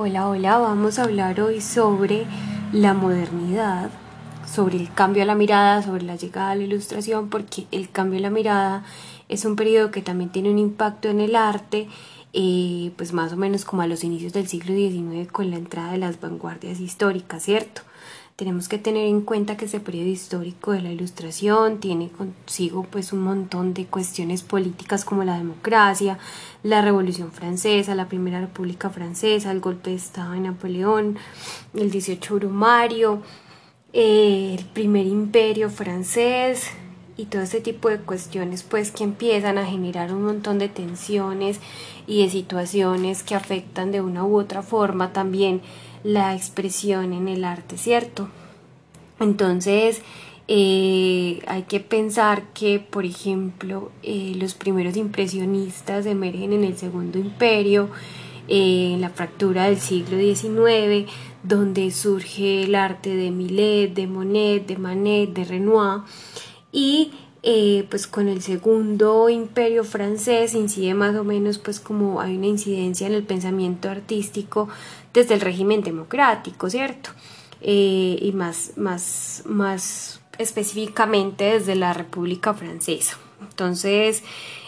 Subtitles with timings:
[0.00, 2.24] Hola, hola, vamos a hablar hoy sobre
[2.72, 3.90] la modernidad,
[4.46, 8.20] sobre el cambio a la mirada, sobre la llegada a la ilustración, porque el cambio
[8.20, 8.84] a la mirada
[9.28, 11.88] es un periodo que también tiene un impacto en el arte,
[12.32, 15.90] eh, pues más o menos como a los inicios del siglo XIX con la entrada
[15.90, 17.80] de las vanguardias históricas, ¿cierto?
[18.38, 23.12] Tenemos que tener en cuenta que ese periodo histórico de la ilustración tiene consigo pues
[23.12, 26.20] un montón de cuestiones políticas como la democracia,
[26.62, 31.18] la revolución francesa, la primera república francesa, el golpe de estado de Napoleón,
[31.74, 33.22] el 18 Brumario,
[33.92, 36.68] eh, el primer imperio francés
[37.16, 41.58] y todo ese tipo de cuestiones pues que empiezan a generar un montón de tensiones
[42.06, 45.60] y de situaciones que afectan de una u otra forma también
[46.04, 48.28] la expresión en el arte, ¿cierto?
[49.20, 50.02] Entonces,
[50.50, 57.18] eh, hay que pensar que, por ejemplo, eh, los primeros impresionistas emergen en el Segundo
[57.18, 57.90] Imperio,
[58.48, 61.06] eh, en la fractura del siglo XIX,
[61.42, 66.00] donde surge el arte de Millet, de Monet, de Manet, de Renoir,
[66.72, 67.12] y
[67.88, 73.06] pues con el segundo imperio francés incide más o menos pues como hay una incidencia
[73.06, 74.68] en el pensamiento artístico
[75.12, 77.10] desde el régimen democrático, ¿cierto?
[77.60, 83.18] Eh, y más, más, más específicamente desde la República Francesa.
[83.40, 84.22] Entonces,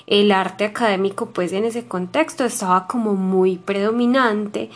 [0.07, 4.71] el arte académico, pues en ese contexto estaba como muy predominante,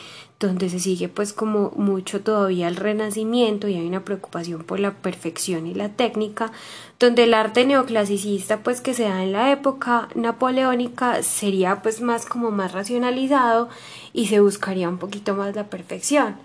[0.46, 4.92] donde se sigue pues como mucho todavía el renacimiento y hay una preocupación por la
[4.92, 6.52] perfección y la técnica,
[6.98, 12.26] donde el arte neoclasicista pues que se da en la época napoleónica sería pues más
[12.26, 13.68] como más racionalizado
[14.12, 16.36] y se buscaría un poquito más la perfección.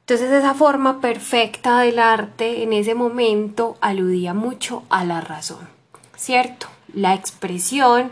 [0.00, 5.68] Entonces esa forma perfecta del arte en ese momento aludía mucho a la razón,
[6.16, 6.68] ¿cierto?
[6.94, 8.10] La expresión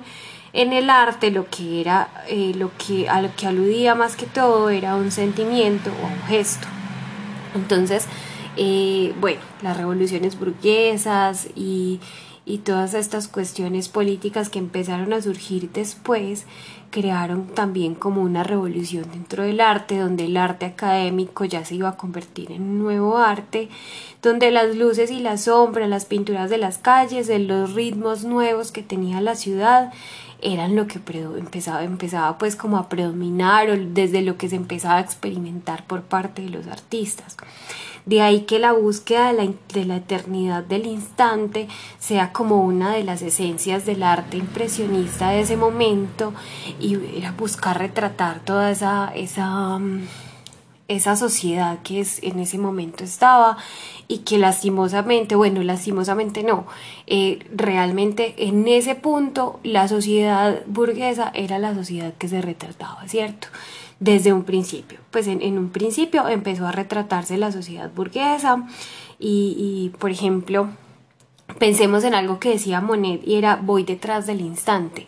[0.55, 4.25] en el arte lo que era eh, lo que a lo que aludía más que
[4.25, 6.67] todo era un sentimiento o un gesto.
[7.55, 8.07] Entonces
[8.57, 12.01] eh, bueno las revoluciones burguesas y,
[12.47, 16.47] y todas estas cuestiones políticas que empezaron a surgir después
[16.95, 21.89] crearon también como una revolución dentro del arte, donde el arte académico ya se iba
[21.89, 23.69] a convertir en un nuevo arte,
[24.23, 28.85] donde las luces y las sombras, las pinturas de las calles, los ritmos nuevos que
[28.85, 29.93] tenía la ciudad,
[30.45, 31.01] eran lo que
[31.39, 36.03] empezaba, empezaba pues como a predominar o desde lo que se empezaba a experimentar por
[36.03, 37.37] parte de los artistas.
[38.07, 41.69] De ahí que la búsqueda de la, de la, eternidad del instante
[41.99, 46.35] sea como una de las esencias del arte impresionista de ese momento
[46.79, 50.03] y era buscar retratar toda esa, esa, mm,
[50.89, 53.57] esa sociedad que es, en ese momento estaba
[54.07, 56.67] y que lastimosamente, bueno, lastimosamente no,
[57.07, 63.49] eh, realmente en ese punto la sociedad burguesa era la sociedad que se retrataba, ¿cierto?
[63.99, 68.67] Desde un principio, pues en, un principio empezó a retratarse la sociedad burguesa
[69.19, 70.69] y, y, por ejemplo,
[71.59, 75.07] pensemos en algo que decía Monet y era voy detrás del instante.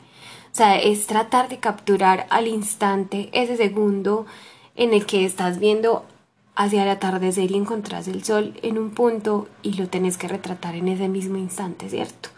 [0.53, 4.25] O sea, es tratar de capturar al instante ese segundo
[4.77, 6.05] en el que estás viendo
[6.55, 10.75] hacia el atardecer y encontrás el sol en un punto y lo tenés que retratar
[10.75, 12.31] en ese mismo instante, ¿cierto?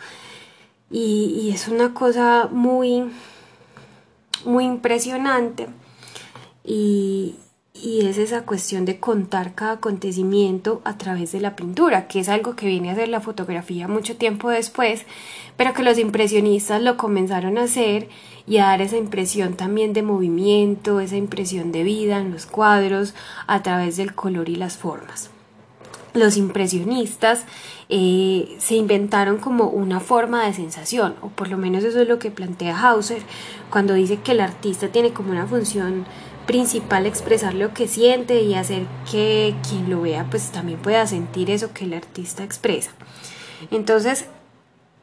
[0.91, 3.05] Y, y es una cosa muy,
[4.45, 5.69] muy impresionante
[6.65, 7.37] y,
[7.83, 12.29] y es esa cuestión de contar cada acontecimiento a través de la pintura, que es
[12.29, 15.05] algo que viene a hacer la fotografía mucho tiempo después,
[15.57, 18.09] pero que los impresionistas lo comenzaron a hacer
[18.47, 23.15] y a dar esa impresión también de movimiento, esa impresión de vida en los cuadros
[23.47, 25.31] a través del color y las formas.
[26.15, 27.45] Los impresionistas
[27.91, 32.19] eh, se inventaron como una forma de sensación, o por lo menos eso es lo
[32.19, 33.23] que plantea Hauser
[33.71, 36.07] cuando dice que el artista tiene como una función
[36.49, 41.51] principal expresar lo que siente y hacer que quien lo vea pues también pueda sentir
[41.51, 42.91] eso que el artista expresa.
[43.71, 44.25] Entonces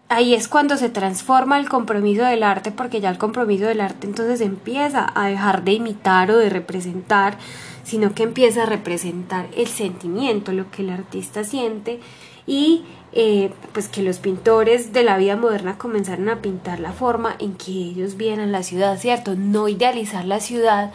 [0.09, 4.07] ahí es cuando se transforma el compromiso del arte porque ya el compromiso del arte
[4.07, 7.38] entonces empieza a dejar de imitar o de representar,
[7.83, 12.00] sino que empieza a representar el sentimiento, lo que el artista siente
[12.47, 12.83] y
[13.13, 17.53] eh, pues que los pintores de la vida moderna comenzaron a pintar la forma en
[17.53, 19.36] que ellos vieran la ciudad, ¿cierto?
[19.36, 20.92] No idealizar la ciudad,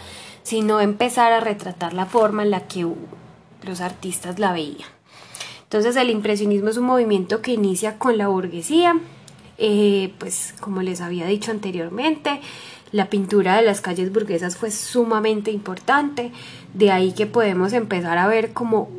[0.50, 2.84] sino empezar a retratar la forma en la que
[3.62, 4.88] los artistas la veían.
[5.62, 8.96] Entonces el impresionismo es un movimiento que inicia con la burguesía,
[9.58, 12.40] eh, pues como les había dicho anteriormente,
[12.90, 16.32] la pintura de las calles burguesas fue sumamente importante,
[16.74, 18.90] de ahí que podemos empezar a ver como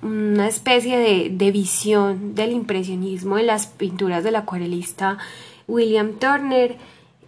[0.00, 5.18] una especie de, visión del impresionismo en las pinturas del acuarelista
[5.66, 6.76] William Turner.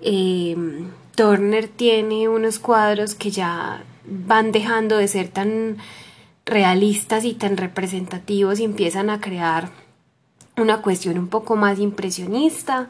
[0.02, 0.54] Eh,
[1.16, 5.78] Turner tiene unos cuadros que ya van dejando de ser tan
[6.44, 9.70] realistas y tan representativos y empiezan a crear
[10.56, 12.88] una cuestión un poco más impresionista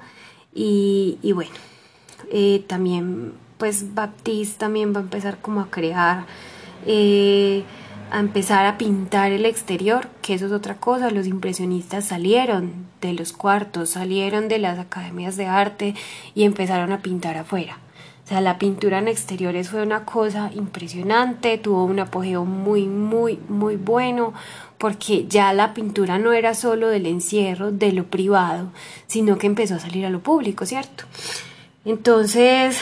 [0.52, 1.52] y, bueno,
[2.32, 6.26] eh, también pues Baptiste también va a empezar como a crear,
[6.86, 7.62] eh,
[8.10, 13.14] a empezar a pintar el exterior, que eso es otra cosa, los impresionistas salieron de
[13.14, 15.94] los cuartos, salieron de las academias de arte
[16.34, 17.78] y empezaron a pintar afuera.
[18.26, 23.38] O sea, la pintura en exteriores fue una cosa impresionante, tuvo un apogeo muy, muy,
[23.48, 24.34] muy bueno,
[24.78, 28.72] porque ya la pintura no era solo del encierro, de lo privado,
[29.06, 31.04] sino que empezó a salir a lo público, ¿cierto?
[31.84, 32.80] Entonces,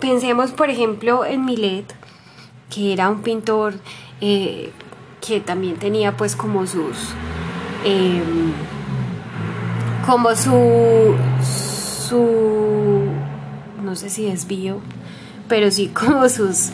[0.00, 1.84] pensemos, por ejemplo, en Millet,
[2.70, 3.74] que era un pintor
[4.22, 4.72] eh,
[5.20, 7.10] que también tenía pues como sus...
[7.84, 8.50] Em,
[10.06, 11.14] como su
[13.86, 14.80] no sé si desvío,
[15.48, 16.68] pero sí como sus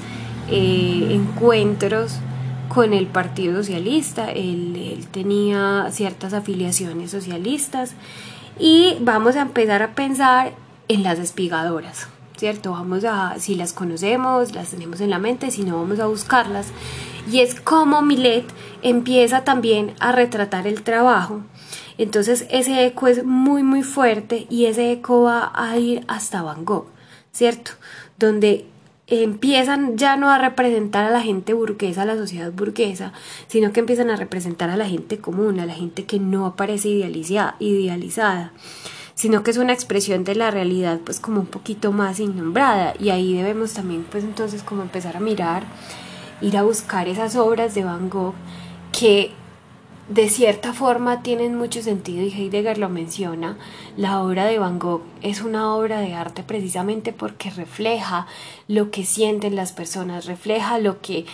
[0.51, 2.15] eh, encuentros
[2.69, 4.33] con el Partido Socialista.
[4.33, 7.93] Él, tenía ciertas afiliaciones socialistas
[8.59, 10.55] y vamos a empezar a pensar
[10.89, 12.09] en las espigadoras.
[12.37, 12.73] ¿Cierto?
[12.73, 16.73] Vamos a, si las conocemos, las tenemos en la mente, si no, vamos a buscarlas.
[17.31, 18.47] Y es como Milet
[18.83, 21.43] empieza también a retratar el trabajo
[21.99, 26.65] entonces ese eco es muy muy fuerte y ese eco va a ir hasta Van
[26.65, 26.87] Gogh.
[27.33, 27.73] ¿Cierto?
[28.19, 28.67] Donde
[29.07, 33.13] empiezan ya no a representar a la gente burguesa, a la sociedad burguesa,
[33.47, 36.89] sino que empiezan a representar a la gente común, a la gente que no aparece
[36.89, 38.53] idealizada,
[39.15, 43.11] sino que es una expresión de la realidad pues como un poquito más innombrada y
[43.11, 45.65] ahí debemos también pues entonces como empezar a mirar,
[46.41, 48.35] ir a buscar esas obras de Van Gogh
[48.99, 49.33] que
[50.09, 53.57] de cierta forma tienen mucho sentido y Heidegger lo menciona,
[53.97, 58.27] la obra de Van Gogh es una obra de arte precisamente porque refleja
[58.69, 61.27] lo que sienten las personas, refleja lo que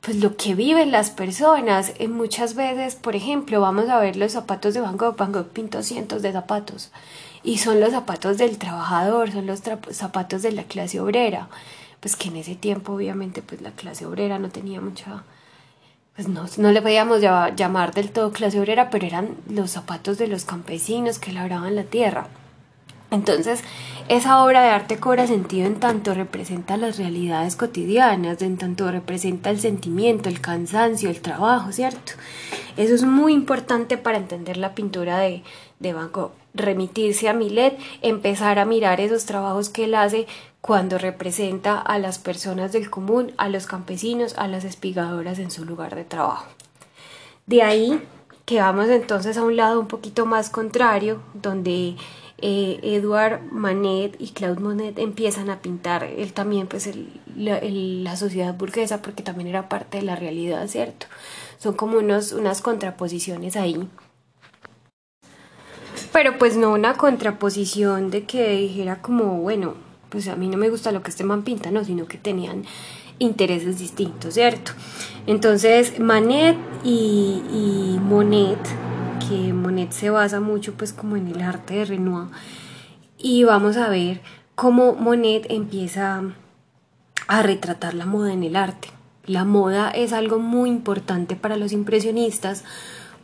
[0.00, 1.92] pues lo que viven las personas.
[1.98, 5.16] En muchas veces, por ejemplo, vamos a ver los zapatos de Van Gogh.
[5.16, 6.92] Van Gogh pintó cientos de zapatos
[7.42, 9.60] y son los zapatos del trabajador, son los
[9.90, 11.48] zapatos de la clase obrera.
[12.00, 15.24] Pues que en ese tiempo obviamente pues la clase obrera no tenía mucha
[16.18, 20.26] pues no, no le podíamos llamar del todo clase obrera, pero eran los zapatos de
[20.26, 22.26] los campesinos que labraban la tierra.
[23.12, 23.62] Entonces,
[24.08, 29.50] esa obra de arte cobra sentido en tanto representa las realidades cotidianas, en tanto representa
[29.50, 32.14] el sentimiento, el cansancio, el trabajo, ¿cierto?
[32.76, 35.44] Eso es muy importante para entender la pintura de,
[35.80, 36.32] de Van Gogh.
[36.54, 40.26] Remitirse a Millet, empezar a mirar esos trabajos que él hace
[40.60, 45.64] cuando representa a las personas del común, a los campesinos, a las espigadoras en su
[45.64, 46.46] lugar de trabajo.
[47.46, 48.02] De ahí
[48.44, 51.96] que vamos entonces a un lado un poquito más contrario, donde
[52.38, 56.88] eh, Edouard Manet y Claude Monet empiezan a pintar él también pues
[57.36, 61.06] la, sociedad burguesa porque también era parte de la realidad, ¿cierto?
[61.58, 63.88] Son como unos, unas contraposiciones ahí.
[66.12, 69.74] Pero pues no una contraposición de que dijera como, bueno,
[70.08, 72.64] pues a mí no me gusta lo que este man pinta, no, sino que tenían
[73.18, 74.72] intereses distintos, ¿cierto?
[75.26, 78.58] Entonces, Manet y, Monet,
[79.28, 82.28] que Monet se basa mucho pues como en el arte de Renoir,
[83.18, 84.20] y vamos a ver
[84.54, 86.22] cómo Monet empieza
[87.26, 88.88] a retratar la moda en el arte.
[89.26, 92.64] La moda es algo muy importante para los impresionistas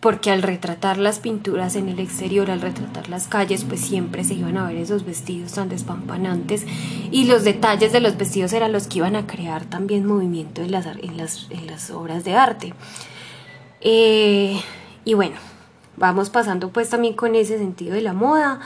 [0.04, 4.34] porque al retratar las pinturas en el exterior, al retratar las calles, pues siempre se
[4.34, 6.66] iban a ver esos vestidos tan despampanantes
[7.10, 10.72] y los detalles de los vestidos eran los que iban a crear también movimiento en
[10.72, 12.74] las, en las, obras de arte.
[13.80, 14.60] Eh,
[15.06, 15.36] y bueno,
[15.96, 18.60] vamos pasando pues también con ese sentido de la moda.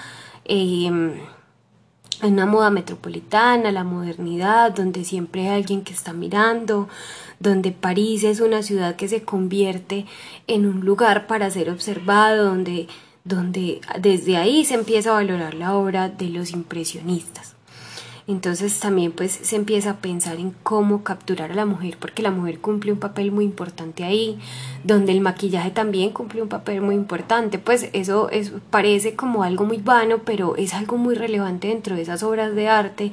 [0.44, 0.90] Eh,
[2.22, 6.88] una moda metropolitana, la modernidad, donde siempre hay alguien que está mirando,
[7.38, 10.06] donde París es una ciudad que se convierte
[10.46, 12.88] en un lugar para ser observado, donde,
[13.24, 17.57] donde desde ahí se empieza a valorar la obra de los impresionistas.
[18.28, 22.30] Entonces también pues se empieza a pensar en cómo capturar a la mujer, porque la
[22.30, 24.38] mujer cumple un papel muy importante ahí,
[24.84, 29.64] donde el maquillaje también cumple un papel muy importante, pues eso, eso parece como algo
[29.64, 33.12] muy vano, pero es algo muy relevante dentro de esas obras de arte,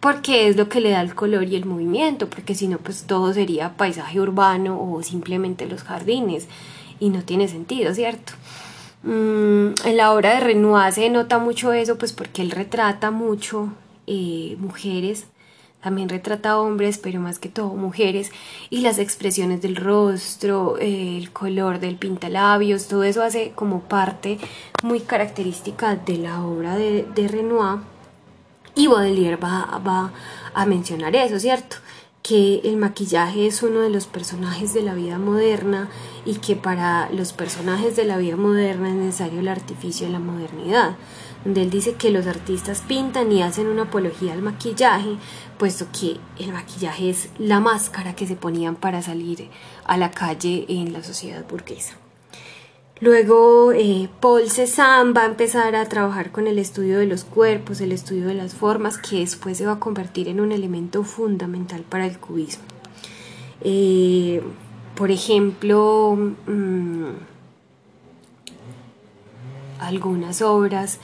[0.00, 3.04] porque es lo que le da el color y el movimiento, porque si no, pues
[3.04, 6.48] todo sería paisaje urbano o simplemente los jardines,
[7.00, 8.32] y no tiene sentido, ¿cierto?
[9.02, 13.68] Mm, en la obra de Renoir se nota mucho eso, pues porque él retrata mucho
[14.06, 15.26] eh, mujeres,
[15.82, 18.32] también retrata hombres, pero más que todo mujeres,
[18.70, 24.38] y las expresiones del rostro, el color del pintalabios, todo eso hace como parte
[24.82, 27.80] muy característica de la obra de, de Renoir
[28.74, 30.12] y Baudelaire va, va
[30.54, 31.76] a mencionar eso, ¿cierto?
[32.24, 35.90] que el maquillaje es uno de los personajes de la vida moderna
[36.24, 40.20] y que para los personajes de la vida moderna es necesario el artificio de la
[40.20, 40.96] modernidad,
[41.44, 45.16] donde él dice que los artistas pintan y hacen una apología al maquillaje,
[45.58, 49.50] puesto que el maquillaje es la máscara que se ponían para salir
[49.84, 51.94] a la calle en la sociedad burguesa.
[53.00, 57.80] Luego eh, Paul Cézanne va a empezar a trabajar con el estudio de los cuerpos,
[57.80, 61.82] el estudio de las formas, que después se va a convertir en un elemento fundamental
[61.82, 62.64] para el cubismo.
[63.60, 64.42] Eh,
[64.94, 67.08] por ejemplo, mm,
[69.80, 71.00] algunas obras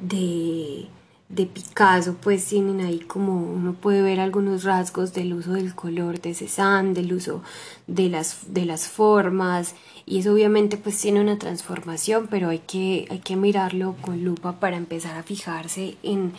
[0.00, 0.88] de
[1.30, 6.20] de Picasso pues tienen ahí como uno puede ver algunos rasgos del uso del color
[6.20, 7.42] de Cézanne, del uso
[7.86, 9.76] de las, de las formas
[10.06, 14.58] y eso obviamente pues tiene una transformación pero hay que, hay que mirarlo con lupa
[14.58, 16.32] para empezar a fijarse en,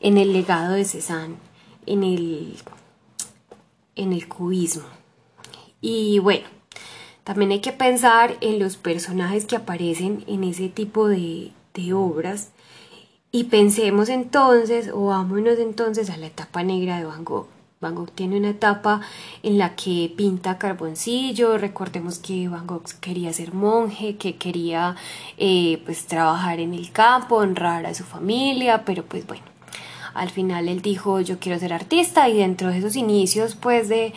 [0.00, 1.36] en el legado de Cézanne,
[1.86, 2.56] en el,
[3.96, 4.84] en el cubismo.
[5.80, 6.46] Y bueno,
[7.24, 12.50] también hay que pensar en los personajes que aparecen en ese tipo de, de obras
[13.34, 17.48] y pensemos entonces, o vámonos entonces a la etapa negra de Van Gogh.
[17.80, 19.00] Van Gogh tiene una etapa
[19.42, 24.94] en la que pinta carboncillo, recordemos que Van Gogh quería ser monje, que quería
[25.36, 29.42] eh, pues trabajar en el campo, honrar a su familia, pero pues bueno,
[30.14, 34.12] al final él dijo yo quiero ser artista y dentro de esos inicios pues de,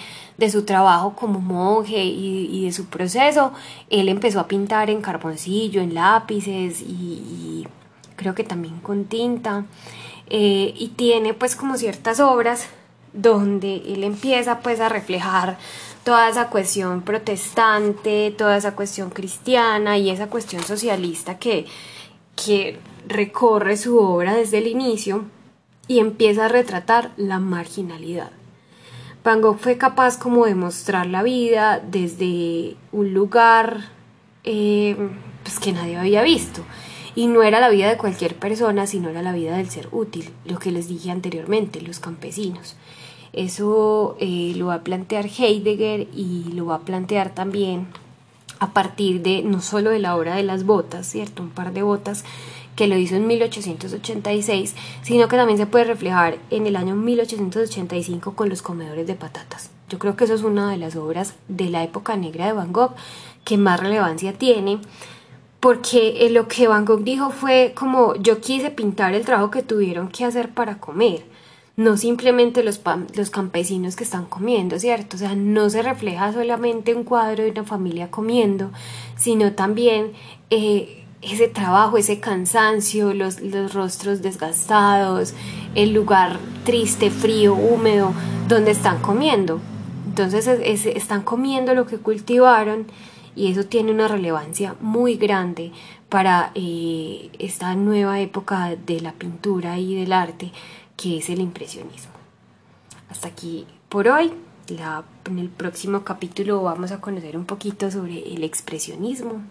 [0.51, 3.51] su trabajo como monje y, de su proceso,
[3.89, 7.65] él empezó a pintar en carboncillo, en lápices y
[8.17, 9.65] creo que también con tinta,
[10.29, 12.67] eh, y tiene pues como ciertas obras
[13.13, 15.57] donde él empieza pues a reflejar
[16.03, 21.65] toda esa cuestión protestante, toda esa cuestión cristiana y esa cuestión socialista que,
[22.35, 25.25] que recorre su obra desde el inicio
[25.87, 28.31] y empieza a retratar la marginalidad.
[29.23, 33.89] Van Gogh fue capaz como de mostrar la vida desde un lugar
[34.43, 34.95] eh,
[35.43, 36.63] pues que nadie había visto
[37.17, 40.29] y no era la vida de cualquier persona, sino era la vida del ser útil,
[40.45, 42.75] lo que les dije anteriormente, los campesinos.
[43.33, 47.87] Eso eh, lo va a plantear Heidegger y lo va a plantear también
[48.59, 51.41] a partir de no solo de la obra de las botas, ¿cierto?
[51.41, 52.23] Un par de botas
[52.75, 58.35] que lo hizo en 1886, sino que también se puede reflejar en el año 1885
[58.35, 59.71] con los comedores de patatas.
[59.89, 62.71] Yo creo que eso es una de las obras de la época negra de Van
[62.71, 62.93] Gogh
[63.43, 64.77] que más relevancia tiene
[65.67, 69.63] porque eh, lo que Van Gogh dijo fue como yo quise pintar el trabajo que
[69.63, 71.25] tuvieron que hacer para comer,
[71.75, 72.79] no simplemente los,
[73.13, 75.17] los campesinos que están comiendo, ¿cierto?
[75.17, 78.71] O sea, no se refleja solamente un cuadro de una familia comiendo,
[79.17, 80.13] sino también
[80.51, 85.33] eh, ese trabajo, ese cansancio, los, los rostros desgastados,
[85.75, 88.13] el lugar triste, frío, húmedo,
[88.47, 89.59] donde están comiendo.
[90.07, 92.87] Entonces están comiendo lo que cultivaron
[93.37, 95.71] y eso tiene una relevancia muy grande
[96.09, 100.51] para eh, esta nueva época de la pintura y del arte
[100.95, 102.13] que es el impresionismo.
[103.09, 104.33] Hasta aquí por hoy.
[105.25, 109.43] en el próximo capítulo vamos a conocer un poquito sobre el expresionismo.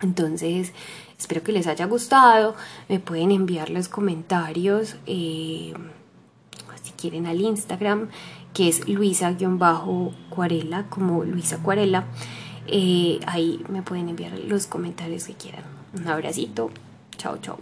[0.00, 0.72] Entonces,
[1.18, 2.56] espero que les haya gustado.
[2.88, 5.74] Me pueden enviar los comentarios eh,
[6.82, 8.08] si quieren al Instagram,
[8.54, 12.06] que es luisa-cuarela, como Luisa Cuarela.
[12.66, 15.64] Eh, ahí me pueden enviar los comentarios que quieran.
[15.94, 16.70] Un abracito.
[17.16, 17.58] Chao, chao.